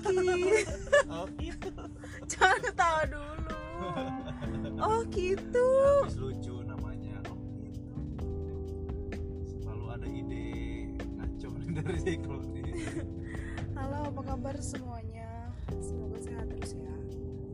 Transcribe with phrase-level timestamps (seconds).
[0.00, 0.74] gitu.
[1.10, 1.70] Oh gitu.
[2.30, 3.58] Jangan ketawa dulu.
[4.80, 5.68] Oh gitu.
[6.04, 7.18] Habis lucu namanya.
[7.28, 7.96] Oh gitu.
[9.60, 10.48] Selalu ada ide
[11.16, 12.70] ngaco dari nih
[13.80, 15.48] halo apa kabar semuanya?
[15.80, 16.92] Semoga sehat terus ya.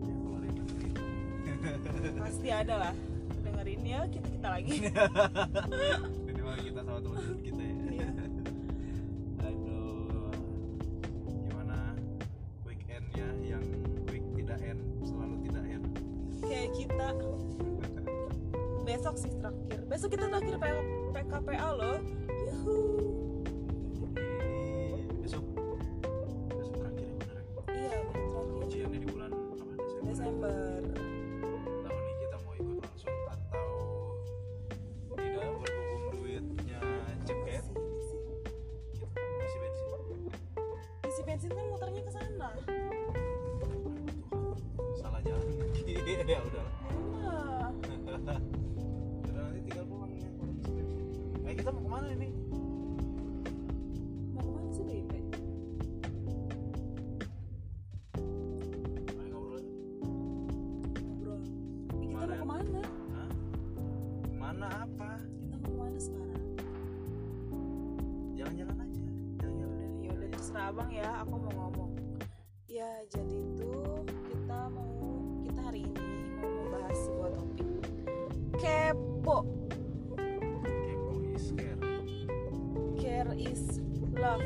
[0.02, 0.94] Ya kalau ada yang dengerin.
[2.22, 2.94] Pasti ada lah.
[3.46, 4.76] Dengerin ya kita kita lagi.
[6.26, 7.55] Minimal kita sama teman-teman kita
[21.36, 22.00] PKPA loh
[22.48, 22.76] yuhu
[25.20, 25.44] besok.
[26.48, 28.64] Besok terakhir ya bener ya iya bener terakhir.
[28.64, 30.08] Ujiannya di bulan apa Desember?
[30.08, 30.80] Desember.
[31.84, 33.68] Tahu nih kita mau ikut langsung atau
[35.12, 36.80] tidak berhubung duitnya
[37.28, 37.64] ceket
[39.44, 39.92] isi bensin?
[41.04, 42.48] Isi bensin kan muternya ke sana.
[44.96, 45.44] Salah jalan.
[46.26, 46.65] Ya udah
[70.76, 71.92] abang ya, aku mau ngomong.
[72.68, 74.92] Ya jadi tuh kita mau
[75.40, 77.68] kita hari ini mau membahas sebuah topik
[78.60, 79.38] kepo.
[80.76, 81.80] kepo is care
[83.00, 83.80] Care is
[84.20, 84.44] love.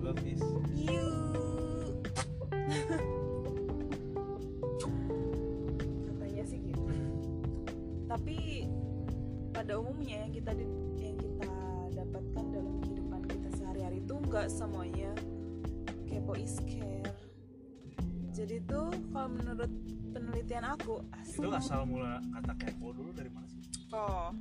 [0.00, 0.40] love is
[0.72, 1.12] You.
[6.08, 6.88] Katanya sih gitu.
[8.08, 8.64] Tapi
[9.52, 10.56] pada umumnya yang kita
[10.96, 11.52] yang kita
[12.00, 14.89] dapatkan dalam kehidupan kita sehari-hari itu nggak semuanya
[16.40, 17.12] is care.
[18.32, 19.68] Jadi tuh kalau menurut
[20.10, 23.60] penelitian aku itu asal mula kata kepo dulu dari mana sih?
[23.92, 24.32] Oh,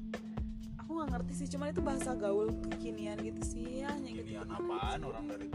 [0.79, 4.39] aku nggak ngerti sih, cuman itu bahasa gaul kekinian gitu sih, ya, hanya gitu.
[4.47, 5.47] Apaan orang dari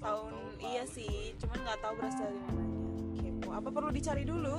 [0.00, 0.94] tahun tahun iya lalu.
[0.96, 2.78] sih cuman nggak tahu berasal dari mananya
[3.20, 3.48] kepo.
[3.52, 4.56] Apa perlu dicari dulu?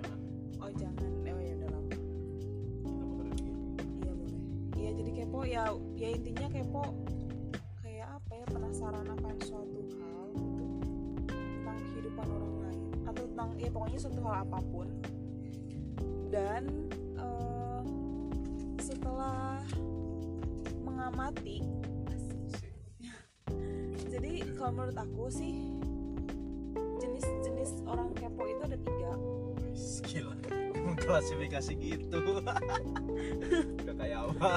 [0.00, 0.18] Jangan.
[0.58, 1.10] Oh jangan.
[1.30, 1.94] Oh ya udah lama
[2.82, 3.36] iya boleh.
[4.74, 5.38] Iya jadi kepo.
[5.46, 5.62] Ya
[5.94, 6.84] ya intinya kepo.
[7.86, 9.63] Kayak apa ya penasaran akan suatu
[13.74, 14.86] pokoknya suatu hal apa pun.
[16.30, 16.62] Dan
[17.18, 17.82] eh,
[18.78, 19.58] setelah
[20.86, 21.66] mengamati
[24.14, 25.74] jadi kalau menurut aku sih
[27.02, 29.12] jenis-jenis orang kepo itu ada tiga.
[29.66, 30.38] Wis, gila
[30.86, 32.22] mengklasifikasi gitu.
[33.82, 34.50] Udah kayak apa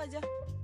[0.00, 0.20] aja.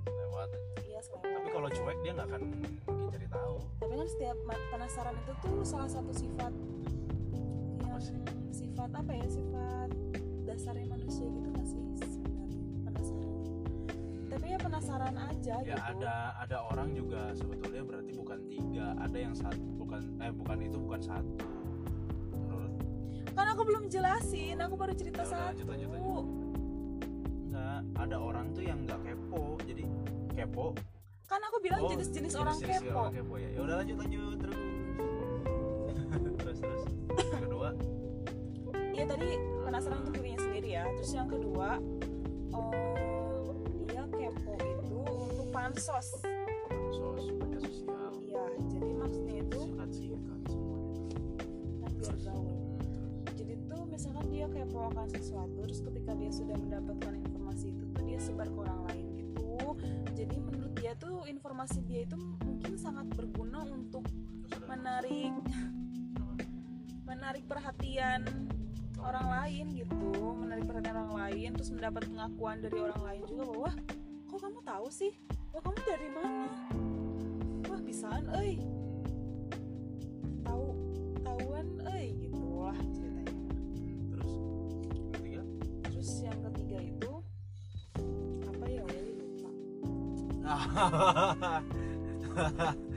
[0.07, 0.49] Lewat
[0.81, 2.71] iya tapi selewat kalau cuek dia nggak akan mungkin
[3.13, 3.55] cari tahu.
[3.77, 4.37] Tapi kan setiap
[4.73, 6.53] penasaran itu tuh salah satu sifat
[7.85, 8.17] Apa sih?
[8.49, 9.25] sifat apa ya?
[9.29, 9.89] Sifat
[10.47, 12.59] dasarnya manusia gitu gak sih sebenarnya?
[12.81, 13.29] Penasaran.
[14.27, 15.91] Tapi ya penasaran aja ya gitu.
[15.97, 18.85] ada ada orang juga sebetulnya berarti bukan tiga.
[18.97, 21.35] Ada yang satu bukan eh bukan itu bukan satu.
[22.33, 22.73] Menurut
[23.37, 26.26] kan aku belum jelasin aku baru cerita Ya satu lanjut, lanjut, lanjut.
[27.95, 29.83] Ada orang tuh yang nggak kepo jadi
[30.33, 30.73] kepo.
[31.27, 33.33] Kan aku bilang Oh, jenis-jenis orang jenis-jenis kepo orang kepo.
[33.35, 33.49] ya.
[33.51, 34.59] Ya udah lanjut lanjut terus.
[36.39, 36.83] Terus terus.
[37.19, 37.69] Yang kedua?
[38.95, 39.29] Iya tadi
[39.61, 40.83] penasaran untuk dirinya sendiri ya.
[40.95, 41.69] Terus yang kedua
[42.49, 42.71] oh
[43.85, 46.07] dia kepo itu untuk pansos.
[46.89, 48.11] Sos media sosial.
[48.23, 51.01] Iya jadi maksudnya itu sikat sikat semuanya
[52.23, 52.47] gaul.
[52.47, 57.36] Hmm, jadi tuh misalkan dia kepo akan sesuatu terus ketika dia sudah mendapatkan informasi
[58.27, 59.47] itu tuh dia sebar ke orang lain gitu.
[60.17, 64.03] Jadi menurut dia tuh informasi dia itu mungkin sangat berguna untuk
[64.67, 65.31] menarik
[67.07, 68.27] menarik perhatian
[68.99, 70.11] orang lain gitu.
[70.43, 73.71] Menarik perhatian orang lain terus mendapat pengakuan dari orang lain juga bahwa
[74.27, 75.13] kok kamu tahu sih?
[75.55, 76.51] Wah kamu dari mana?
[77.71, 78.59] Wah bisaan euy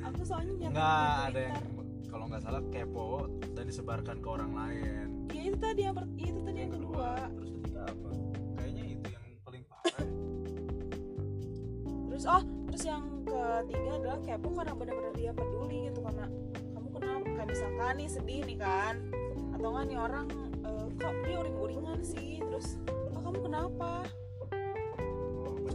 [0.08, 1.64] aku soalnya nyiapin nggak ada yang
[2.10, 5.06] kalau nggak salah kepo dan disebarkan ke orang lain.
[5.30, 7.30] Ya itu tadi yang itu tadi yang kedua.
[7.38, 8.10] terus ketiga apa?
[8.58, 10.06] Kayaknya itu yang paling parah.
[12.10, 16.26] Terus oh terus yang ketiga adalah kepo karena benar-benar dia peduli gitu karena
[17.00, 18.94] kayak misalkan nih sedih nih kan?
[19.54, 20.26] Atau nggak nih orang
[20.66, 22.42] eh, kok dia uring-uringan sih?
[22.42, 22.76] Terus
[23.14, 24.04] oh kamu kenapa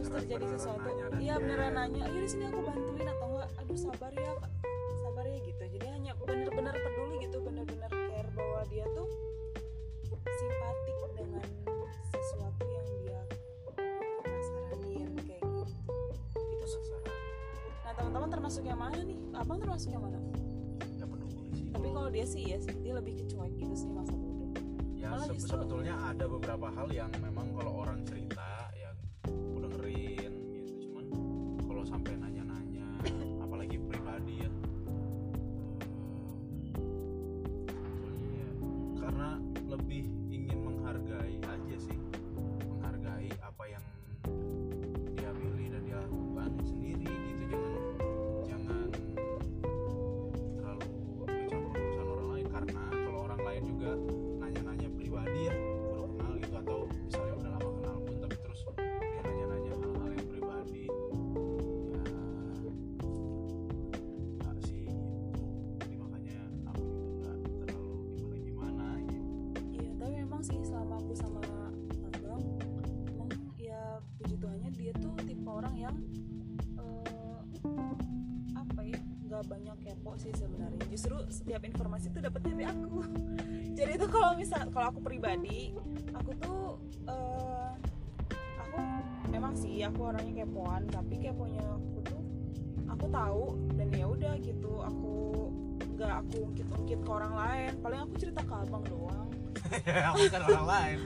[0.08, 3.76] terus terjadi sesuatu iya dia- beneran nanya iya di sini aku bantuin atau enggak aduh
[3.76, 4.50] sabar ya Kak.
[4.96, 9.08] sabar ya gitu jadi hanya bener-bener peduli gitu bener-bener care bahwa dia tuh
[10.32, 11.44] simpatik dengan
[12.06, 13.20] sesuatu yang dia
[14.22, 14.78] penasaran
[15.18, 15.62] kayak gitu
[16.46, 16.80] itu sih.
[16.80, 17.14] Penasaran.
[17.82, 20.18] nah teman-teman termasuk yang mana nih abang termasuk yang mana
[21.68, 24.48] tapi kalau dia sih ya sih dia lebih kecuek gitu sih masa bodoh
[24.94, 27.35] ya malah se- justru- sebetulnya ada beberapa hal yang memang
[70.46, 71.42] sih selama aku sama
[72.14, 72.38] abang
[73.10, 75.96] emang ya puji Tuhannya dia tuh tipe orang yang
[76.78, 77.38] eh,
[78.54, 80.86] apa ya nggak banyak kepo sih sebenarnya.
[80.86, 83.02] Justru setiap informasi tuh dapetnya dari aku.
[83.78, 85.74] Jadi tuh kalau misal kalau aku pribadi
[86.14, 86.78] aku tuh
[87.10, 87.70] eh,
[88.62, 88.78] aku
[89.34, 92.22] emang sih aku orangnya kepoan tapi keponya aku tuh
[92.86, 93.44] aku tahu
[93.74, 95.14] dan ya udah gitu aku
[95.96, 97.72] nggak aku ungkit-ungkit ke orang lain.
[97.80, 99.28] Paling aku cerita ke abang doang.
[99.82, 100.98] Ya bukan orang lain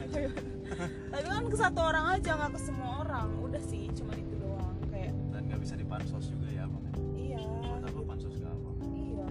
[1.12, 3.28] tapi kan ke satu orang aja nggak ke semua orang.
[3.40, 6.84] Udah sih cuma itu doang kayak dan nggak bisa dipansos juga ya bang
[7.16, 7.40] iya.
[7.40, 9.26] Buat apa pansos ke apa iya.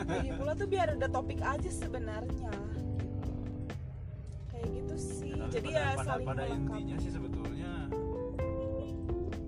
[0.00, 2.52] Lagi pula tuh biar ada topik aja sebenarnya.
[2.56, 2.80] Gitu.
[4.48, 5.34] kayak gitu sih.
[5.50, 7.72] Jadi pada, ya pada, saling pada intinya sih sebetulnya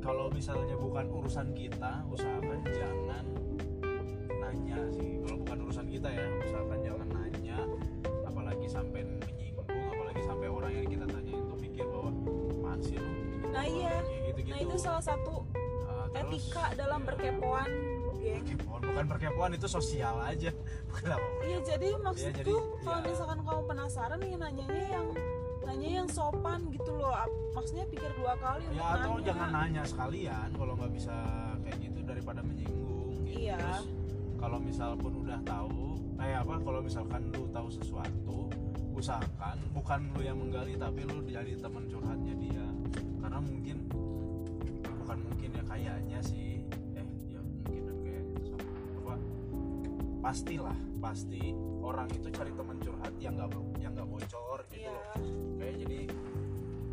[0.03, 3.12] kalau misalnya bukan urusan kita usahakan jangan
[14.63, 15.45] itu salah satu
[16.13, 17.71] Nah, terus, etika dalam ya, berkepoan
[18.23, 18.43] geng.
[18.47, 20.51] Berkepoan bukan berkepoan itu sosial aja.
[20.89, 22.55] Bukan apa iya jadi maksudku jadi,
[22.85, 23.07] kalau ya.
[23.11, 25.07] misalkan kamu penasaran nih nanyanya yang
[25.63, 27.15] nanya yang sopan gitu loh.
[27.57, 29.27] Maksudnya pikir dua kali ya atau nanya.
[29.27, 31.17] jangan nanya sekalian kalau nggak bisa
[31.67, 33.49] kayak gitu daripada menyinggung gitu.
[33.49, 33.59] Iya.
[33.59, 33.83] terus
[34.43, 38.39] kalau misal pun udah tahu eh apa kalau misalkan lu tahu sesuatu
[38.93, 42.67] usahakan bukan lu yang menggali tapi lu jadi teman curhatnya dia.
[43.23, 44.02] Karena mungkin ya
[45.73, 46.61] kayaknya sih
[46.93, 48.69] eh ya mungkin kayak gitu sama
[49.01, 49.15] apa
[50.21, 54.95] pastilah pasti orang itu cari teman curhat yang nggak yang nggak bocor gitu iya.
[54.95, 55.27] loh.
[55.59, 56.01] Kayak jadi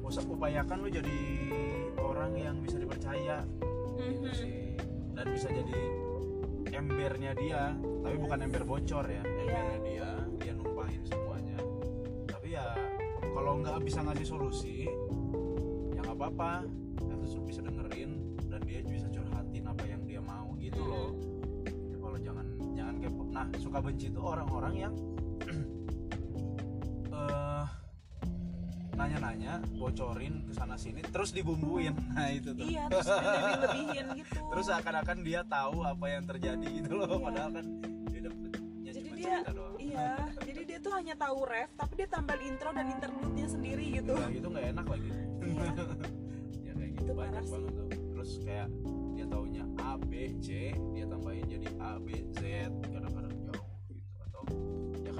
[0.01, 1.19] usah upayakan lu jadi
[2.01, 3.45] orang yang bisa dipercaya.
[4.01, 4.33] Gitu Mhm.
[4.33, 4.59] sih.
[5.13, 5.79] Dan bisa jadi
[6.73, 9.21] embernya dia tapi bukan ember bocor ya.
[9.21, 10.09] Embernya dia
[10.41, 11.59] dia numpahin semuanya.
[12.25, 12.65] Tapi ya
[13.21, 14.89] kalau nggak bisa ngasih solusi
[15.93, 16.65] ya nggak apa-apa.
[16.97, 17.88] Terus bisa dengerin
[23.39, 24.93] nah suka benci itu orang-orang yang
[27.15, 27.65] eh
[28.91, 31.95] nanya-nanya bocorin ke sana sini terus dibumbuin.
[32.19, 32.67] Nah itu tuh.
[32.67, 34.39] Iya terus lebih-lebihin gitu.
[34.51, 37.07] Terus seakan-akan dia tahu apa yang terjadi gitu loh.
[37.07, 37.23] Iya.
[37.23, 37.65] padahal kan
[38.11, 38.59] dia dapetnya
[38.91, 39.75] Jadi dia- doang.
[39.79, 40.09] iya
[40.43, 44.11] jadi dia tuh hanya tahu ref tapi dia tambah intro dan interlude-nya sendiri gitu.
[44.11, 45.09] Udah gitu nggak enak lagi.
[45.39, 45.63] Iya.
[46.67, 47.03] Ya kayak gitu.
[47.07, 47.87] Itu banyak banget tuh.
[47.87, 48.67] Terus kayak
[49.15, 50.11] dia taunya A B
[50.43, 50.47] C
[50.91, 52.39] dia tambahin jadi A B Z
[52.83, 53.18] kadang-kadang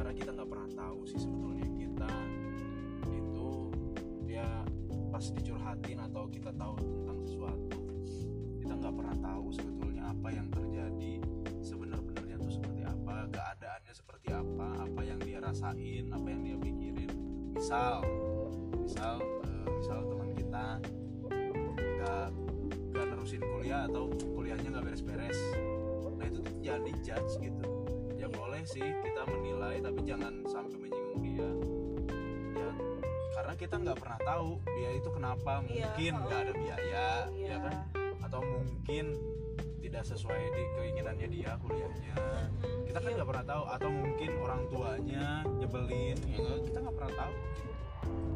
[0.09, 2.13] karena kita nggak pernah tahu sih sebetulnya kita
[3.13, 3.49] itu
[4.25, 4.65] dia
[5.13, 7.77] pas dicurhatin atau kita tahu tentang sesuatu
[8.57, 11.13] kita nggak pernah tahu sebetulnya apa yang terjadi
[11.61, 17.11] sebenar-benarnya tuh seperti apa keadaannya seperti apa apa yang dia rasain apa yang dia pikirin.
[17.53, 18.01] Misal
[18.81, 20.65] misal eh, misal teman kita
[21.77, 22.27] nggak
[22.97, 25.37] nggak nerusin kuliah atau kuliahnya nggak beres-beres.
[26.17, 27.78] Nah itu tuh jangan dijudge gitu
[28.59, 31.49] boleh sih kita menilai tapi jangan sampai menyinggung dia.
[32.59, 32.71] Ya
[33.39, 35.63] karena kita nggak pernah tahu dia itu kenapa.
[35.63, 37.07] Iya, mungkin nggak ada biaya
[37.39, 37.55] iya.
[37.55, 37.75] ya kan?
[38.19, 39.15] Atau mungkin
[39.79, 42.15] tidak sesuai di keinginannya dia kuliahnya.
[42.83, 43.15] Kita kan Iya.
[43.23, 43.63] nggak pernah tahu.
[43.79, 45.25] Atau mungkin orang tuanya
[45.55, 47.33] nyebelin ya kita nggak pernah tahu.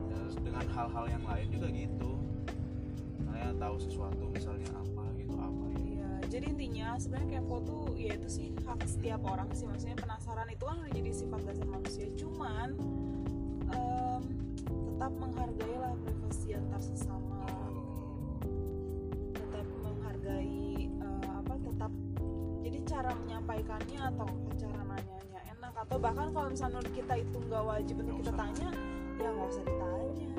[0.07, 2.11] Ya, dengan hal-hal yang lain juga gitu.
[3.27, 4.92] Saya tahu sesuatu misalnya apa
[6.33, 9.69] jadi intinya sebenarnya kepo tuh ya itu sih hak setiap orang sih.
[9.69, 12.09] Maksudnya penasaran itu kan udah jadi sifat dasar manusia.
[12.17, 12.73] Cuman
[13.69, 14.21] em,
[14.65, 17.45] tetap menghargailah privasi antar sesama
[19.29, 21.91] tetap menghargai eh, apa tetap
[22.65, 25.73] jadi cara menyampaikannya atau cara nanyanya enak.
[25.85, 28.69] Atau bahkan kalau misalnya kita itu nggak wajib untuk kita tanya
[29.21, 30.33] ya nggak usah ditanya.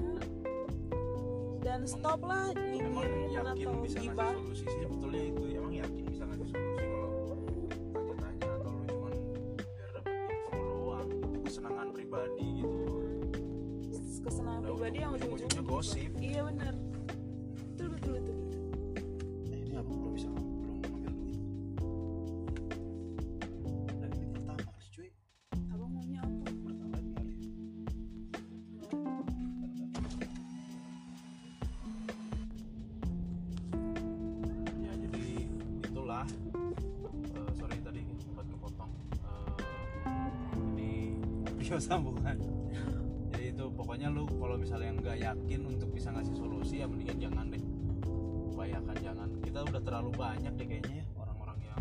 [1.62, 4.82] Dan stop lah nyinyirin yakin atau bisa gibah solusi sih.
[4.82, 5.53] Sebetulnya itu
[15.14, 16.10] ujung-ujungnya ujungnya gosip.
[16.18, 16.74] iya bener
[17.54, 18.38] betul betul betul,
[19.54, 21.38] eh, ini apa belum bisa belum ngambil duit.
[23.94, 25.08] Dan ini pertama sih cuy.
[25.70, 27.34] Abang maunya apa pertama kali.
[34.82, 35.24] Ya jadi
[35.78, 36.26] itulah
[37.34, 38.90] Eh, sorry tadi sempat kepotong.
[40.06, 41.14] Eh, ini
[41.58, 42.53] video sambungan
[43.94, 47.62] pokoknya lu kalau misalnya nggak yakin untuk bisa ngasih solusi ya mendingan jangan deh.
[48.50, 49.28] Upayakan jangan.
[49.38, 51.78] Kita udah terlalu banyak deh kayaknya ya orang-orang yang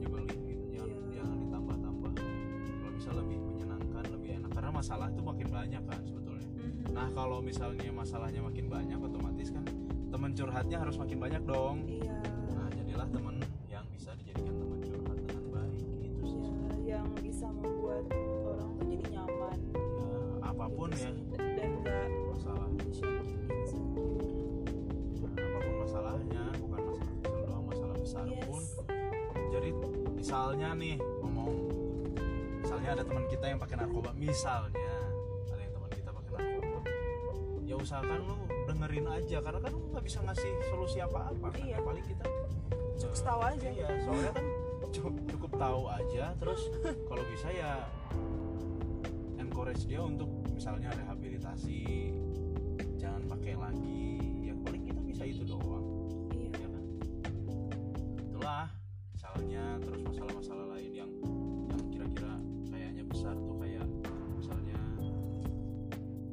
[0.00, 1.12] nyebelin gitu jangan Iya.
[1.12, 2.12] jangan ditambah-tambah.
[2.16, 4.50] Kalau bisa lebih menyenangkan lebih enak.
[4.56, 6.48] Karena masalah itu makin banyak kan sebetulnya.
[6.48, 6.96] Mhm.
[6.96, 9.64] nah kalau misalnya masalahnya makin banyak otomatis kan
[10.08, 11.84] teman curhatnya harus makin banyak dong.
[11.84, 12.16] Iya.
[12.56, 13.36] Nah jadilah teman
[13.68, 16.40] yang bisa dijadikan teman curhat dengan baik gitu sih.
[16.88, 18.08] Ya yang bisa membuat
[20.62, 21.10] apa pun ya
[21.58, 22.66] dan nggak masalah
[25.42, 28.46] apa pun masalahnya bukan masalah kecil doang masalah besar Yes.
[28.46, 28.62] pun
[29.50, 29.70] jadi
[30.14, 31.50] misalnya nih ngomong
[32.62, 34.94] misalnya ada teman kita yang pakai narkoba misalnya
[35.44, 36.80] ada yang teman kita pakai narkoba
[37.62, 41.74] ya usahakan lu dengerin aja karena kan lu nggak bisa ngasih solusi apa-apa kan Iya.
[41.74, 42.24] Ya, paling kita
[42.94, 43.66] Cukup eh, tahu aja.
[43.66, 44.46] iya soalnya kan
[44.94, 46.62] cukup, cukup tahu aja terus
[47.10, 47.72] kalau bisa ya
[49.62, 52.10] encourage dia untuk misalnya rehabilitasi
[52.98, 54.18] jangan pakai lagi.
[54.42, 55.86] Ya paling kita bisa itu doang.
[56.34, 56.50] Iya.
[56.50, 56.84] Ya kan?
[58.26, 58.66] Itulah
[59.14, 61.10] misalnya terus masalah-masalah lain yang
[61.70, 62.42] yang kira-kira
[62.74, 63.86] kayaknya besar tuh kayak
[64.34, 64.82] misalnya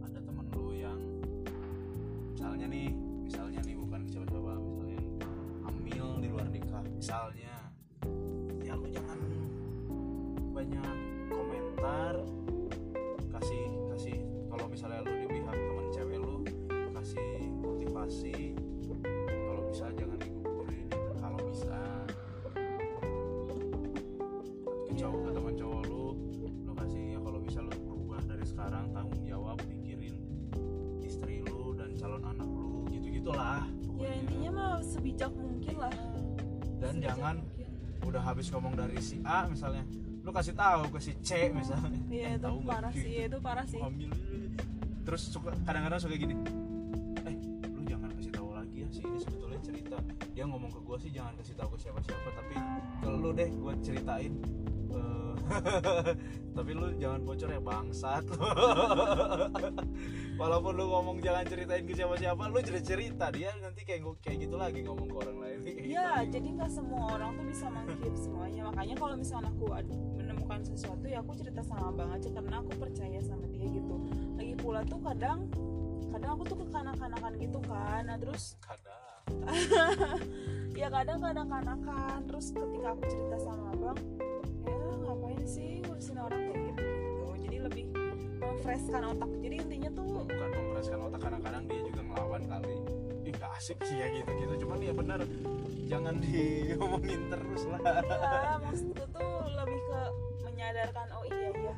[0.09, 1.01] ada temen lu yang
[2.33, 2.89] misalnya nih
[3.29, 5.01] misalnya nih bukan siapa-siapa misalnya
[5.69, 7.53] hamil di luar nikah misalnya.
[8.65, 9.21] Ya lu jangan
[10.49, 10.97] banyak
[11.29, 12.38] komentar
[38.09, 39.85] udah habis ngomong dari si A misalnya
[40.25, 41.95] lu kasih tahu ke si C misalnya.
[42.11, 43.01] Iya itu tahu parah sih?
[43.01, 43.81] sih itu parah sih.
[43.81, 44.11] Hamil.
[45.05, 46.35] Terus suka kadang-kadang suka gini
[47.23, 47.35] eh
[47.69, 49.97] lu jangan kasih tahu lagi ya si ini sebetulnya cerita.
[50.35, 52.55] Dia ngomong ke gua sih jangan kasih tahu ke siapa-siapa tapi
[52.99, 54.33] ke lu deh gua ceritain
[56.55, 58.25] tapi lu jangan bocor ya bangsat
[60.41, 64.55] walaupun lu ngomong jangan ceritain ke siapa-siapa lu jadi cerita dia nanti kayak kayak gitu
[64.55, 68.15] lagi ngomong ke orang lain Kayak gitu Iya, jadi nggak semua orang tuh bisa mengkeep
[68.15, 68.61] semuanya.
[68.69, 69.65] Makanya kalau misalnya aku
[70.15, 73.95] menemukan sesuatu ya aku cerita sama abang aja karena aku percaya sama dia gitu.
[74.37, 75.39] Lagi pula tuh kadang
[76.09, 78.01] kadang aku tuh kekanak-kanakan gitu kan.
[78.05, 79.09] Nah, terus kadang
[80.79, 84.38] ya kadang kadang kanakan terus ketika aku cerita sama abang ya
[85.39, 87.27] ngapain sih ngurusin orang kayak gitu gitu.
[87.39, 87.85] Jadi lebih
[88.43, 89.31] memfreshkan otak.
[89.39, 92.75] Jadi intinya tuh bukan memperaskan otak kadang-kadang dia juga ngelawan kali
[93.23, 95.21] ih gak asik sih ya gitu-gitu cuman ya bener
[95.85, 100.01] jangan diomongin terus lah ya maksudku tuh lebih ke
[100.49, 101.73] menyadarkan oh iya iya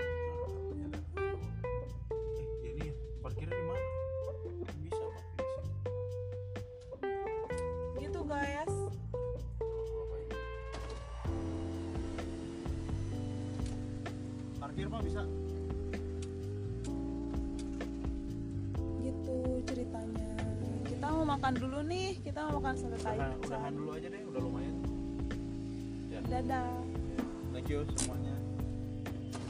[14.72, 15.22] parkir mah bisa.
[19.04, 19.38] Gitu
[19.68, 20.32] ceritanya.
[20.88, 24.22] Kita mau makan dulu nih kita mau makan sate udahan, taichan udahan dulu aja deh
[24.32, 24.76] udah lumayan.
[26.08, 26.20] Ya.
[26.24, 26.72] Dadah.
[27.52, 28.36] Thank you semuanya.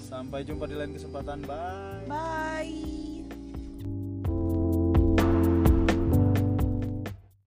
[0.01, 1.45] Sampai jumpa di lain kesempatan.
[1.45, 2.09] Bye.
[2.09, 3.10] Bye